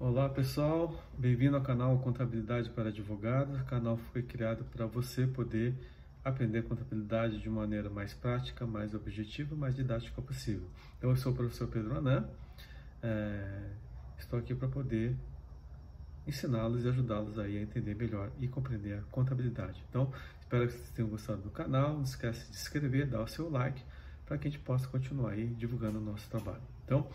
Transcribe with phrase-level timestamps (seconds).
[0.00, 3.60] Olá pessoal, bem-vindo ao canal Contabilidade para Advogados.
[3.60, 5.72] O canal foi criado para você poder
[6.24, 10.66] aprender contabilidade de maneira mais prática, mais objetiva, mais didática possível.
[10.98, 12.28] Então, eu sou o professor Pedro Anã,
[13.00, 13.70] é,
[14.18, 15.14] estou aqui para poder
[16.26, 19.80] ensiná-los e ajudá-los aí a entender melhor e compreender a contabilidade.
[19.88, 21.94] Então, espero que vocês tenham gostado do canal.
[21.94, 23.80] Não esquece de se inscrever, dar o seu like
[24.26, 26.62] para que a gente possa continuar aí divulgando o nosso trabalho.
[26.84, 27.06] Então,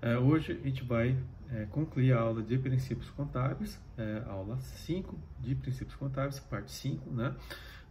[0.00, 1.16] é, hoje a gente vai
[1.50, 7.10] é, concluir a aula de princípios contábeis, é, aula 5 de princípios contábeis, parte 5,
[7.10, 7.34] né?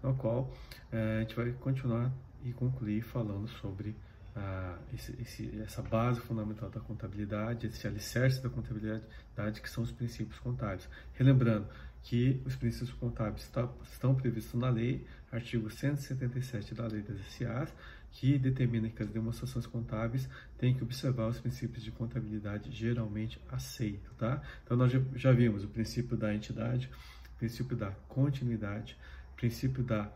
[0.01, 0.53] No qual
[0.91, 2.11] é, a gente vai continuar
[2.43, 3.95] e concluir falando sobre
[4.35, 9.91] ah, esse, esse, essa base fundamental da contabilidade, esse alicerce da contabilidade, que são os
[9.91, 10.87] princípios contábeis.
[11.13, 11.67] Relembrando
[12.03, 17.73] que os princípios contábeis está, estão previstos na lei, artigo 177 da Lei das SAs,
[18.11, 24.11] que determina que as demonstrações contábeis têm que observar os princípios de contabilidade geralmente aceitos,
[24.17, 24.41] tá?
[24.63, 26.89] Então nós já vimos o princípio da entidade,
[27.37, 28.97] princípio da continuidade,
[29.35, 30.11] princípio da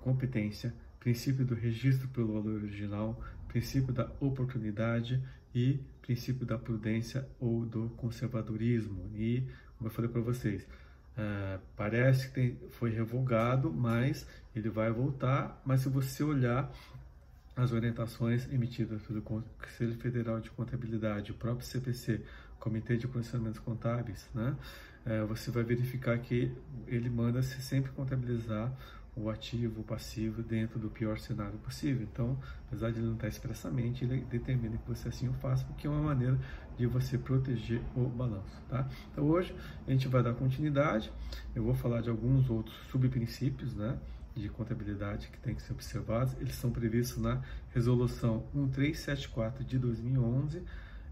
[0.00, 5.22] competência, princípio do registro pelo valor original, princípio da oportunidade
[5.54, 9.10] e princípio da prudência ou do conservadorismo.
[9.14, 9.42] E,
[9.78, 15.62] como eu falei para vocês, uh, parece que tem, foi revogado, mas ele vai voltar.
[15.64, 16.70] Mas se você olhar
[17.56, 22.20] as orientações emitidas pelo Conselho Federal de Contabilidade, o próprio CPC,
[22.58, 24.56] Comitê de Procedimentos Contábeis, né,
[25.06, 26.50] uh, você vai verificar que
[26.86, 28.72] ele manda se sempre contabilizar
[29.16, 32.02] o ativo, o passivo dentro do pior cenário possível.
[32.02, 35.86] Então, apesar de ele não estar expressamente, ele determina que você assim o faça, porque
[35.86, 36.38] é uma maneira
[36.76, 38.88] de você proteger o balanço, tá?
[39.12, 39.54] Então, hoje
[39.86, 41.12] a gente vai dar continuidade.
[41.54, 43.96] Eu vou falar de alguns outros subprincípios, né?
[44.34, 46.34] De contabilidade que tem que ser observados.
[46.40, 50.62] Eles são previstos na Resolução 1374 de 2011,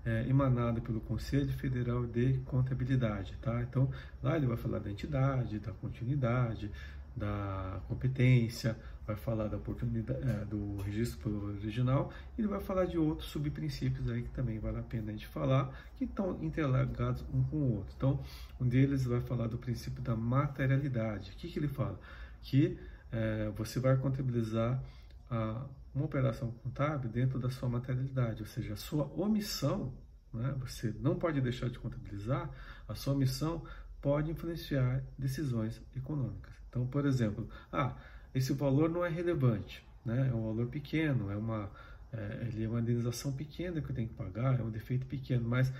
[0.04, 3.36] é, emanada pelo Conselho Federal de Contabilidade.
[3.40, 3.62] Tá?
[3.62, 3.90] Então,
[4.22, 6.70] lá ele vai falar da entidade, da continuidade,
[7.16, 8.76] da competência,
[9.06, 14.08] vai falar da oportunidade, é, do registro original e ele vai falar de outros subprincípios
[14.08, 17.76] aí que também vale a pena a gente falar, que estão interligados um com o
[17.76, 17.94] outro.
[17.96, 18.20] Então,
[18.60, 21.32] um deles vai falar do princípio da materialidade.
[21.32, 21.98] O que, que ele fala?
[22.40, 22.78] Que
[23.12, 24.82] é, você vai contabilizar
[25.30, 29.92] a, uma operação contábil dentro da sua materialidade, ou seja, a sua omissão,
[30.32, 30.54] né?
[30.58, 32.50] você não pode deixar de contabilizar,
[32.88, 33.62] a sua omissão
[34.00, 36.52] pode influenciar decisões econômicas.
[36.68, 37.94] Então, por exemplo, ah,
[38.34, 40.28] esse valor não é relevante, né?
[40.30, 41.70] é um valor pequeno, é uma,
[42.12, 45.46] é, ele é uma indenização pequena que eu tenho que pagar, é um defeito pequeno,
[45.46, 45.70] mas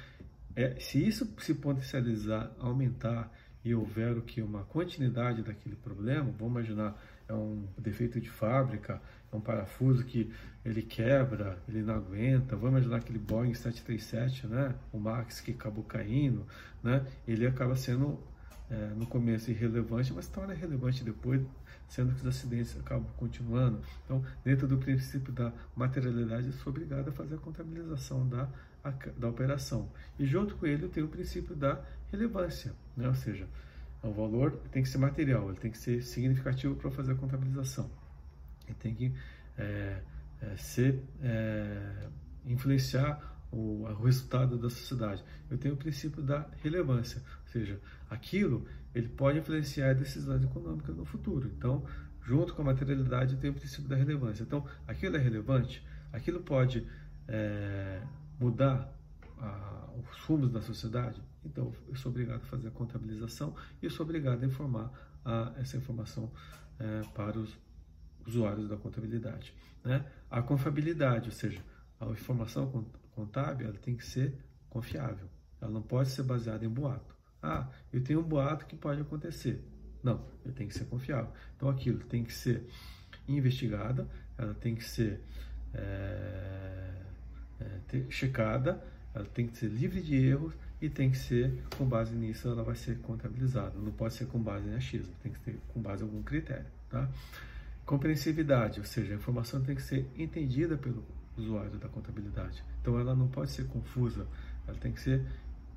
[0.55, 3.33] é, se isso se potencializar, aumentar
[3.65, 9.01] e houver o que uma continuidade daquele problema, vamos imaginar é um defeito de fábrica,
[9.33, 10.31] é um parafuso que
[10.65, 15.85] ele quebra, ele não aguenta, vamos imaginar aquele Boeing 737, né, o Max que acabou
[15.85, 16.47] caindo,
[16.83, 18.19] né, ele acaba sendo
[18.71, 21.43] é, no começo irrelevante, mas torna relevante depois,
[21.93, 23.79] sendo que os acidentes acabam continuando.
[24.05, 28.49] Então, dentro do princípio da materialidade, eu sou obrigado a fazer a contabilização da,
[28.83, 29.91] a, da operação.
[30.19, 33.07] E junto com ele, eu tenho o princípio da relevância, né?
[33.07, 33.47] ou seja,
[34.03, 37.91] o valor tem que ser material, ele tem que ser significativo para fazer a contabilização.
[38.67, 39.15] Ele tem que
[39.59, 40.01] é,
[40.41, 42.09] é, ser, é,
[42.47, 43.21] influenciar
[43.51, 45.23] o, o resultado da sociedade.
[45.51, 47.23] Eu tenho o princípio da relevância,
[47.55, 51.51] ou seja, aquilo ele pode influenciar decisões econômicas no futuro.
[51.57, 51.85] Então,
[52.23, 54.43] junto com a materialidade, tem o princípio da relevância.
[54.43, 56.87] Então, aquilo é relevante, aquilo pode
[57.29, 58.03] é,
[58.39, 58.93] mudar
[59.39, 61.21] a, os rumos da sociedade.
[61.45, 64.91] Então, eu sou obrigado a fazer a contabilização e eu sou obrigado a informar
[65.25, 66.31] a, essa informação
[66.79, 67.59] é, para os
[68.27, 69.55] usuários da contabilidade.
[69.85, 70.05] Né?
[70.31, 71.63] A confiabilidade, ou seja,
[71.99, 74.35] a informação contábil ela tem que ser
[74.69, 75.29] confiável.
[75.61, 77.12] Ela não pode ser baseada em boato.
[77.43, 79.61] Ah, eu tenho um boato que pode acontecer.
[80.03, 81.31] Não, ele tem que ser confiável.
[81.57, 82.65] Então aquilo tem que ser
[83.29, 85.21] investigada, ela tem que ser
[85.75, 86.93] é,
[87.61, 88.83] é, checada,
[89.15, 92.63] ela tem que ser livre de erros e tem que ser, com base nisso, ela
[92.63, 93.79] vai ser contabilizada.
[93.79, 96.67] Não pode ser com base em achismo, tem que ser com base em algum critério.
[96.91, 97.09] Tá?
[97.87, 101.05] Compreensividade, ou seja, a informação tem que ser entendida pelo
[101.37, 102.65] usuário da contabilidade.
[102.81, 104.27] Então ela não pode ser confusa,
[104.67, 105.25] ela tem que ser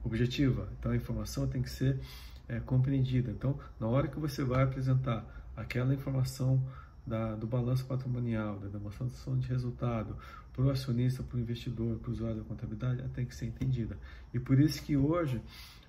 [0.05, 0.69] objetiva.
[0.79, 1.99] Então a informação tem que ser
[2.47, 3.31] é, compreendida.
[3.31, 5.25] Então, na hora que você vai apresentar
[5.57, 6.63] aquela informação
[7.05, 10.15] da, do balanço patrimonial, da demonstração de resultado
[10.53, 13.45] para o acionista, para o investidor, para o usuário da contabilidade, ela tem que ser
[13.45, 13.97] entendida.
[14.33, 15.41] E por isso que hoje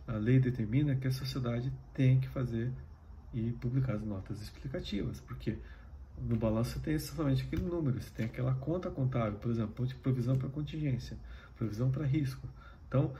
[0.06, 2.72] a lei determina que a sociedade tem que fazer
[3.34, 5.20] e publicar as notas explicativas.
[5.20, 5.58] Por quê?
[6.20, 10.36] no balanço você tem somente aquele número, você tem aquela conta contábil, por exemplo, provisão
[10.36, 11.16] para contingência,
[11.56, 12.48] provisão para risco.
[12.88, 13.12] Então,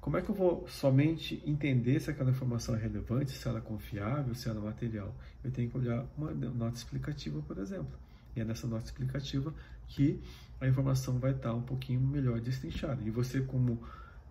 [0.00, 3.62] como é que eu vou somente entender se aquela informação é relevante, se ela é
[3.62, 5.14] confiável, se ela é material?
[5.44, 7.92] Eu tenho que olhar uma nota explicativa, por exemplo.
[8.34, 9.52] E é nessa nota explicativa
[9.88, 10.18] que
[10.60, 13.02] a informação vai estar um pouquinho melhor destrinchada.
[13.02, 13.82] E você, como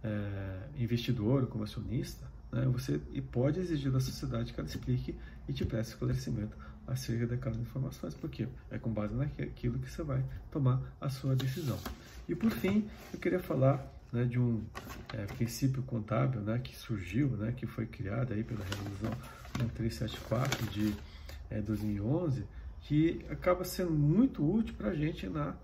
[0.03, 2.99] é, investidor, como acionista, né, você
[3.31, 5.15] pode exigir da sociedade que ela explique
[5.47, 6.57] e te preste esclarecimento
[6.87, 11.77] acerca daquelas informações, porque é com base naquilo que você vai tomar a sua decisão.
[12.27, 14.63] E por fim, eu queria falar né, de um
[15.13, 19.11] é, princípio contábil né, que surgiu, né, que foi criado aí pela Resolução
[19.57, 20.95] 1374 de
[21.49, 22.45] é, 2011,
[22.81, 25.55] que acaba sendo muito útil para a gente na,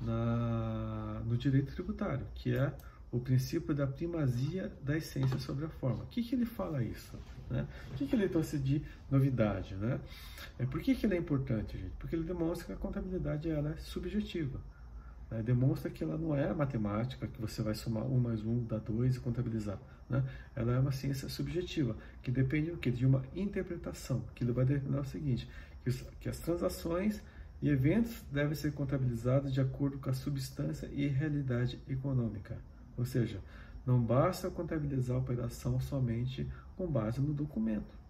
[0.00, 2.72] na, no direito tributário, que é
[3.10, 6.04] o princípio da primazia da essência sobre a forma.
[6.04, 7.16] O que, que ele fala isso?
[7.48, 7.66] Né?
[7.92, 9.74] O que, que ele trouxe de novidade?
[9.76, 10.00] Né?
[10.58, 11.94] É, por que, que ele é importante, gente?
[11.98, 14.60] Porque ele demonstra que a contabilidade ela é subjetiva.
[15.30, 15.42] Né?
[15.42, 19.16] Demonstra que ela não é matemática, que você vai somar um mais um, dá dois
[19.16, 19.78] e contabilizar.
[20.08, 20.22] Né?
[20.54, 22.90] Ela é uma ciência subjetiva, que depende do quê?
[22.90, 25.48] de uma interpretação, que vai determinar o seguinte,
[25.82, 27.22] que, os, que as transações
[27.60, 32.58] e eventos devem ser contabilizados de acordo com a substância e realidade econômica.
[32.96, 33.40] Ou seja,
[33.84, 36.46] não basta contabilizar a operação somente
[36.76, 38.05] com base no documento.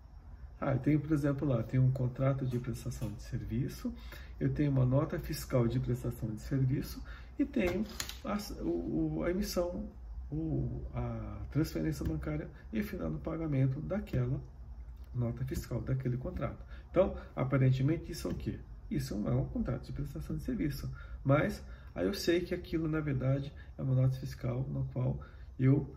[0.60, 3.92] Ah, eu tenho, por exemplo, lá, tenho um contrato de prestação de serviço,
[4.40, 7.02] eu tenho uma nota fiscal de prestação de serviço
[7.38, 7.84] e tenho
[8.24, 9.88] a, o, a emissão,
[10.30, 14.40] o, a transferência bancária e final do pagamento daquela
[15.14, 16.64] nota fiscal, daquele contrato.
[16.90, 18.58] Então, aparentemente, isso é o quê?
[18.90, 20.90] Isso não é um contrato de prestação de serviço,
[21.24, 21.62] mas
[21.94, 25.20] aí eu sei que aquilo, na verdade, é uma nota fiscal no qual
[25.58, 25.94] eu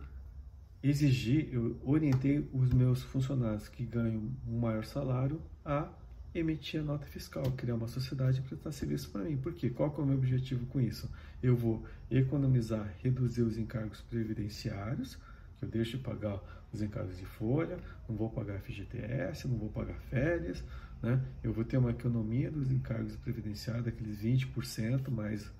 [0.82, 5.88] exigi, eu orientei os meus funcionários que ganham um maior salário a
[6.34, 9.36] emitir a nota fiscal, criar uma sociedade e prestar serviço para mim.
[9.36, 9.68] Por quê?
[9.68, 11.10] Qual é o meu objetivo com isso?
[11.42, 15.16] Eu vou economizar, reduzir os encargos previdenciários,
[15.58, 16.40] que eu deixo de pagar
[16.72, 17.78] os encargos de folha,
[18.08, 20.62] não vou pagar FGTS, não vou pagar férias,
[21.02, 21.20] né?
[21.42, 25.50] eu vou ter uma economia dos encargos previdenciários, aqueles 20% mais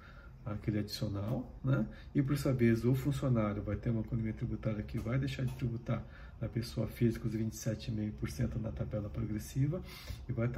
[0.55, 1.87] aquele adicional, né?
[2.14, 5.55] E por sua vez, o funcionário vai ter uma economia tributária que vai deixar de
[5.55, 6.05] tributar
[6.41, 9.82] na pessoa física os 27,5% na tabela progressiva
[10.29, 10.49] e vai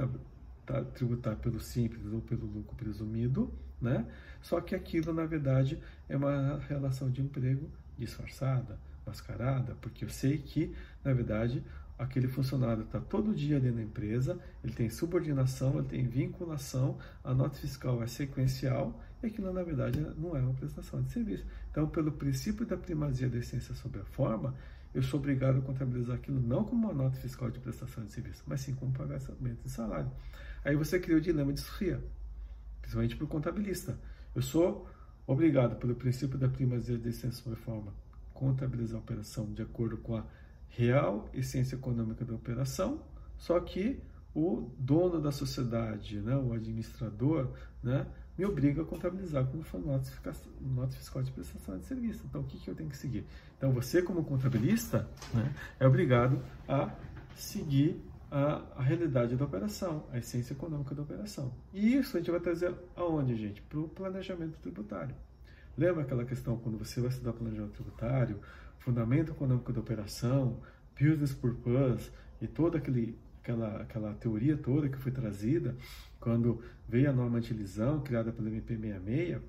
[0.93, 4.05] tributar pelo simples ou pelo lucro presumido, né?
[4.41, 10.37] Só que aquilo, na verdade, é uma relação de emprego disfarçada, mascarada, porque eu sei
[10.37, 10.73] que,
[11.03, 11.61] na verdade,
[11.97, 17.33] aquele funcionário está todo dia ali na empresa, ele tem subordinação, ele tem vinculação, a
[17.33, 21.45] nota fiscal é sequencial e aquilo, na verdade, não é uma prestação de serviço.
[21.71, 24.53] Então, pelo princípio da primazia da essência sobre a forma,
[24.93, 28.43] eu sou obrigado a contabilizar aquilo não como uma nota fiscal de prestação de serviço,
[28.45, 30.11] mas sim como pagamento de salário.
[30.63, 32.03] Aí você cria o dilema de Sofia,
[32.81, 33.97] principalmente para o contabilista.
[34.35, 34.87] Eu sou
[35.25, 37.93] obrigado, pelo princípio da primazia da essência sobre a forma,
[38.33, 40.25] contabilizar a operação de acordo com a
[40.75, 43.01] real essência econômica da operação,
[43.37, 44.01] só que
[44.33, 47.51] o dono da sociedade, né, o administrador,
[47.83, 52.23] né, me obriga a contabilizar como nota fiscal de prestação de serviço.
[52.27, 53.25] Então, o que, que eu tenho que seguir?
[53.57, 56.91] Então, você, como contabilista, né, é obrigado a
[57.35, 61.53] seguir a, a, realidade da operação, a essência econômica da operação.
[61.71, 63.61] E isso a gente vai trazer aonde, gente?
[63.61, 65.15] Para o planejamento tributário.
[65.77, 68.39] Lembra aquela questão quando você vai estudar planejamento tributário,
[68.83, 70.59] fundamento econômico da operação,
[70.99, 75.75] business purpose e toda aquele, aquela, aquela teoria toda que foi trazida
[76.19, 79.41] quando veio a norma antilisão criada pelo MP66?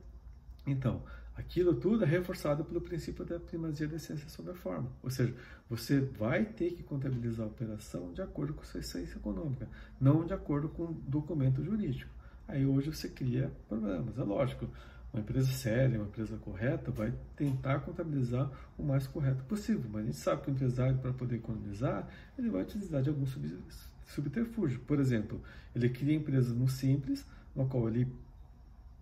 [0.66, 1.02] Então,
[1.36, 4.90] aquilo tudo é reforçado pelo princípio da primazia da essência sobre a forma.
[5.02, 5.34] Ou seja,
[5.68, 9.68] você vai ter que contabilizar a operação de acordo com sua essência econômica,
[10.00, 12.12] não de acordo com o documento jurídico.
[12.46, 14.16] Aí hoje você cria problemas.
[14.18, 14.68] É lógico,
[15.14, 19.88] uma empresa séria, uma empresa correta, vai tentar contabilizar o mais correto possível.
[19.88, 23.24] Mas a gente sabe que o empresário, para poder economizar, ele vai utilizar de algum
[24.04, 24.80] subterfúgio.
[24.80, 25.40] Por exemplo,
[25.72, 28.12] ele cria empresas no simples, no qual ele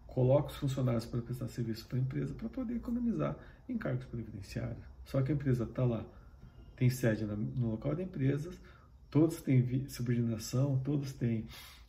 [0.07, 3.35] coloca os funcionários para prestar serviço para a empresa para poder economizar
[3.67, 4.85] em cargos previdenciários.
[5.07, 6.05] Só que a empresa está lá,
[6.77, 8.51] tem sede no local da empresa,
[9.11, 11.47] todos têm subordinação, todos têm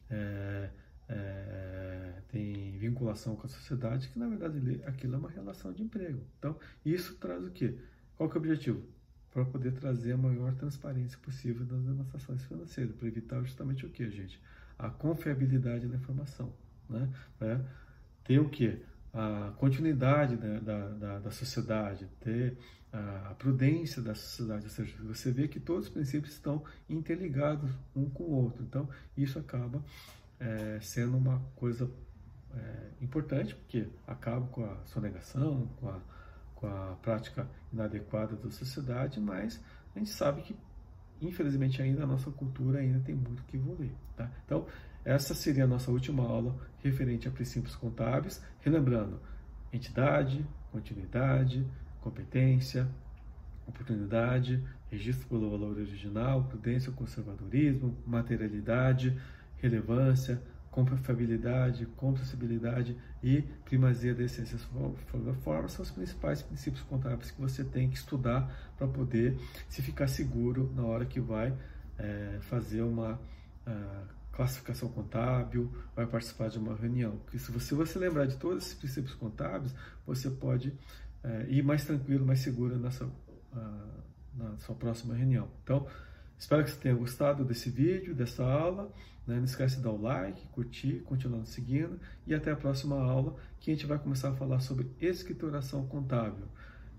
[0.09, 0.69] é,
[1.09, 6.21] é, tem vinculação com a sociedade, que na verdade aquilo é uma relação de emprego.
[6.39, 7.77] Então, isso traz o quê?
[8.15, 8.81] Qual que é o objetivo?
[9.31, 14.09] Para poder trazer a maior transparência possível das demonstrações financeiras, para evitar justamente o que,
[14.09, 14.39] gente?
[14.77, 16.53] A confiabilidade da informação.
[16.89, 17.09] Né?
[17.41, 17.59] É,
[18.23, 18.79] ter o quê?
[19.13, 22.57] A continuidade da, da, da, da sociedade, ter
[22.93, 28.07] a prudência da sociedade, ou seja, você vê que todos os princípios estão interligados um
[28.07, 28.63] com o outro.
[28.63, 29.83] Então, isso acaba
[30.39, 31.89] é, sendo uma coisa
[32.55, 35.99] é, importante, porque acaba com a sonegação, com a,
[36.55, 39.61] com a prática inadequada da sociedade, mas
[39.95, 40.55] a gente sabe que,
[41.21, 43.91] infelizmente, ainda a nossa cultura ainda tem muito que evoluir.
[44.15, 44.29] Tá?
[44.45, 44.65] Então,
[45.05, 49.19] essa seria a nossa última aula referente a princípios contábeis, relembrando
[49.71, 51.65] entidade, continuidade,
[51.99, 52.87] competência,
[53.67, 59.17] oportunidade, registro pelo valor original, prudência, conservadorismo, materialidade,
[59.63, 67.39] relevância, confiabilidade, compreensibilidade e primazia da essência da forma são os principais princípios contábeis que
[67.39, 69.37] você tem que estudar para poder
[69.69, 71.55] se ficar seguro na hora que vai
[71.97, 73.13] é, fazer uma
[73.67, 77.17] uh, classificação contábil, vai participar de uma reunião.
[77.17, 79.73] Porque se você, você lembrar de todos esses princípios contábeis,
[80.05, 80.73] você pode
[81.23, 84.03] é, ir mais tranquilo, mais seguro nessa, uh,
[84.33, 85.47] na sua próxima reunião.
[85.63, 85.87] Então,
[86.37, 88.91] espero que você tenha gostado desse vídeo, dessa aula.
[89.25, 89.37] Né?
[89.37, 91.99] Não esquece de dar o like, curtir, continuando seguindo.
[92.27, 96.45] E até a próxima aula, que a gente vai começar a falar sobre escrituração contábil.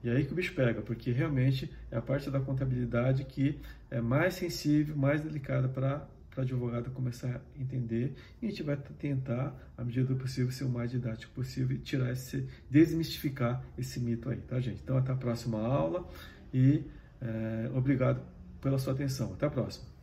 [0.03, 3.59] E aí que o bicho pega, porque realmente é a parte da contabilidade que
[3.91, 8.63] é mais sensível, mais delicada para para o advogado começar a entender e a gente
[8.63, 13.65] vai tentar, à medida do possível, ser o mais didático possível e tirar esse, desmistificar
[13.79, 14.81] esse mito aí, tá gente?
[14.83, 16.07] Então até a próxima aula
[16.53, 16.85] e
[17.23, 18.21] é, obrigado
[18.61, 19.33] pela sua atenção.
[19.33, 19.94] Até a próxima.